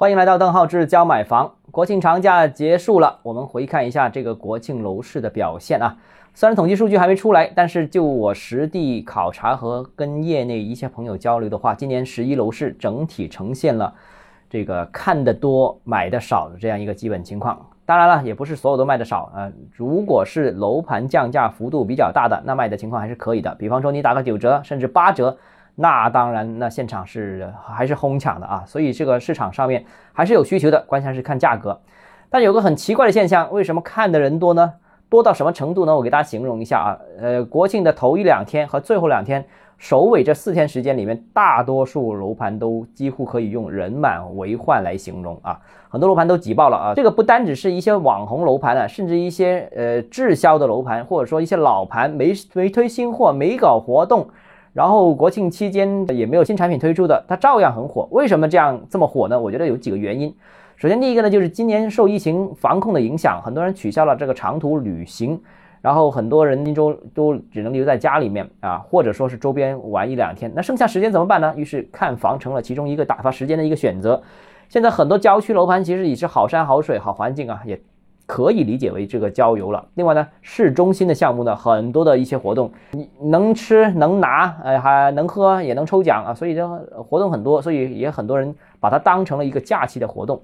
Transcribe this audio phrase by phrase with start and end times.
[0.00, 1.54] 欢迎来到邓浩志教买房。
[1.72, 5.96] 国庆长假结束了，我们回看一下这个国庆楼市的表现啊。
[6.34, 13.92] 虽然统计数据还没出来，但是就我实地考察和跟业内一些朋友交流的话，今年十一楼市整体呈现了
[14.48, 17.66] 这个看得多买的少的这样一个基本情况。
[17.84, 19.50] 当然了，也不是所有都卖的少啊。
[19.74, 23.52] 如果是楼盘降价幅度比较大的，那卖的情况还是可以的。
[23.56, 25.36] 比方说你打个九折，甚至八折。
[25.80, 31.80] 那当然，那现场是还是哄抢的啊，所以这个市场上面还是有需求的，关键是看价格。
[32.28, 34.72] 但有个很奇怪的现象，为什么看的人多呢？
[35.08, 35.94] 多到什么程度呢？
[35.94, 39.44] 我给大家形容一下啊，呃，国庆的头一两天和最后两天，
[39.76, 46.92] 首尾这四天时间里面，大多数楼盘都几乎可以用人满为患来形容啊，很多楼盘都挤爆了啊。
[46.96, 54.28] 这个不单只是一些网红楼盘啊，甚至一些呃滞销的楼盘，或者说一些老盘没没推新货，没搞活动。
[54.78, 58.06] 然后国庆期间也没有新产品推出的，它照样很火。
[58.12, 59.36] 为什么这样这么火呢？
[59.36, 60.32] 我觉得有几个原因。
[60.76, 65.36] 首先，第一个呢，就是今年受疫情防控的影响，很多人取消了这个长途旅行，
[65.80, 70.48] 然后很多人都都只能留在家里面啊，或者说是周边玩一两天。
[70.54, 71.52] 那剩下时间怎么办呢？
[71.56, 74.22] 于是看房成了其中一个打发时间的一个选择。
[74.68, 77.80] 现在很多郊区楼盘其实也是好山好水好环境啊，也。
[78.28, 79.82] 可以理解为这个郊游了。
[79.94, 86.68] 另外呢，市中心的项目呢，很多的一些活动，你能吃能拿，呃，还能喝也能抽奖啊，所以这
[87.08, 90.42] 活动很多，所以也很多人把它当成了一个假期的活动。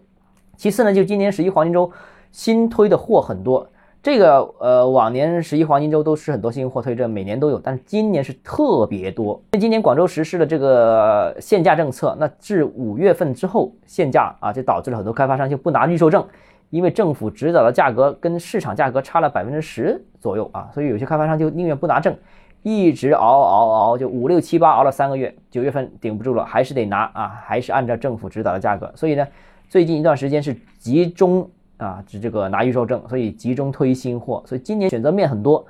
[0.56, 1.90] 其次呢，就今年十一黄金周
[2.32, 3.68] 新推的货很多，
[4.02, 9.38] 这个呃往年十一黄金周都是很多新货推，这每年都有，但是今年是特别多。
[9.52, 16.24] 那今年广州实施了这个限价政策，那至五月份之后限价啊，就导致了很多开发商就不拿预售证。
[16.70, 22.16] 因为政府指导的价格跟市场价格差了百分之十左右啊，所以有些开发商就宁愿不拿证，
[22.62, 28.90] 一直熬熬熬，就五六七八熬了三个月，九月份顶不住了，还是得拿啊，还是按照政府指导的价格。
[28.96, 29.24] 所以呢，
[29.68, 34.42] 最近一段时间是集中啊，这这个拿预售证，所以集中推新货。
[34.46, 35.64] 所以今年选择面很多，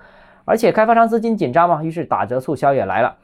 [0.44, 3.16] 而且开发商资金紧张嘛，于是打折促销也来了。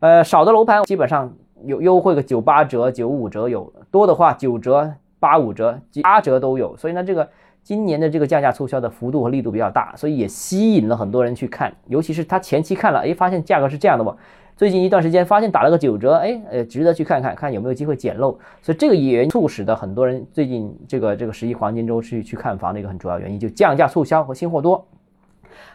[0.00, 4.94] 呃，少的楼盘基本上有优惠个九八折、九五折有，多的话九折。
[5.20, 7.28] 八五折、八折都有，所以呢，这个
[7.62, 11.74] 今年的这个降价促销的幅度和力度比较大，所以也吸引了很多人去看。
[11.86, 14.16] 尤其是他前期看了，哎，发现价格是这样的嘛？
[14.56, 18.36] 最近一段时间发现打了个九折，哎，呃，值得去看看，看有没有机会捡漏。
[18.60, 24.84] 所以这个也促使的很多人最近这个这个十一黄金周去去看房的一个很主要原因，就降价促销和新货多。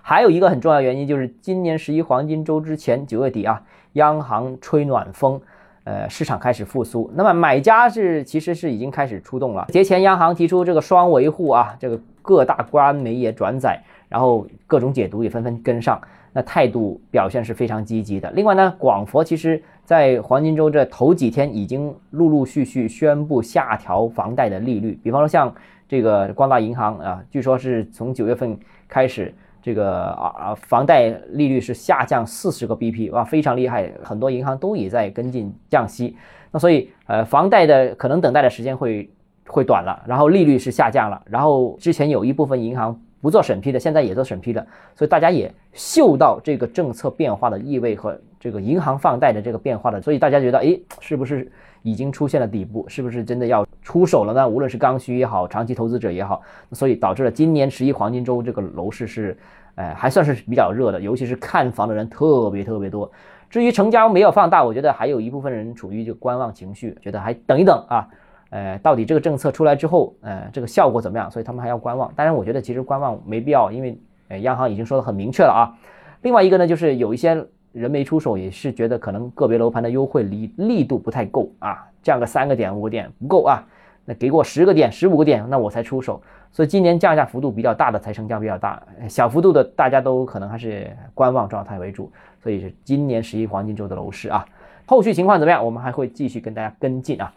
[0.02, 3.62] 还有一个很重要原因就是今年十一黄金周之前九月底啊，
[3.94, 5.40] 央行吹暖风。
[5.86, 9.66] 呃，市场开始复苏，那么买家是其实是已经开始出动了。
[9.70, 16.00] 节前央行提出这个双维护啊，这个各大官媒也转载，然后各种解读也纷纷跟上，
[16.32, 18.32] 那态度表现是非常积极的。
[18.32, 25.54] 另外呢，广佛其实在黄金周这头几天已经陆陆续续宣布下调房贷的利率，比方说像
[25.90, 28.58] 这个光大银行啊，据说是从九月份
[28.88, 29.34] 开始。
[29.64, 36.18] 这个啊啊，房贷利率是下降四十个 BP，哇，非常厉害，很多银行都也在跟进降息。
[36.52, 39.10] 那所以，呃，房贷的可能等待的时间会
[39.48, 51.50] 会短了，然后利率是下降了，然后之前有一部分银行不做审批的，现在也做审批了，所以大家也嗅到这个政策变化的意味和这个银行放贷的这个变化的，所以大家觉得，哎，是不是
[51.82, 52.86] 已经出现了底部？
[52.90, 54.46] 是不是真的要出手了呢？
[54.46, 56.42] 无论是刚需也好，长期投资者也好，
[56.74, 59.36] 所以导致了今年十一黄金周这个楼市是。
[59.76, 63.12] 哎，还算是比较热的，尤其是看房的人特别特别多。
[63.50, 68.08] 至于成交没有放大，我觉得还有一部分人处于这个观望情绪，觉得还等一等啊。
[68.54, 71.32] 呃，到底这个政策出来之后，呃，这个效果怎么样？
[71.32, 72.14] 所以他们还要观望。
[72.16, 73.98] 当然，我觉得其实观望没必要，因为
[74.28, 75.74] 呃，央行已经说的很明确了啊。
[76.22, 83.66] 另外一个呢，就是有一些人没出手，也是觉得可能个别楼盘的优惠力力度不太够啊，降个三个点五个点不够啊。
[84.06, 86.22] 那给我十个点、十五个点，那我才出手。
[86.52, 92.12] 所以今年降价幅度比较大的才成交比较大，小幅度的大家都可能还是观望状态为主。
[92.40, 94.46] 所以是今年十一黄金周的楼市啊，
[94.86, 95.66] 后续情况怎么样？
[95.66, 97.34] 我们还会继续跟大家跟进啊。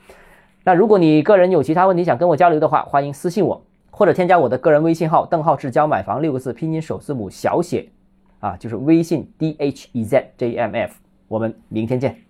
[0.66, 3.62] 那如果你个人有其他问题想跟我交流的话，欢迎私信我，
[3.93, 7.88] 或者添加我的个人微信号“邓浩志教买房”六个字拼音首字母小写
[8.40, 10.94] 啊，就是微信 d h e z j m f。
[11.29, 12.25] 我们明天见。